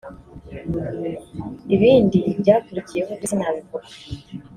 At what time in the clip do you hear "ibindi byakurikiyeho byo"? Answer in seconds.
1.75-3.27